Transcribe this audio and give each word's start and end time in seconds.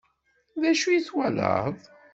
D 0.61 0.63
acu 0.71 0.87
i 0.91 0.99
twalaḍ? 1.07 1.77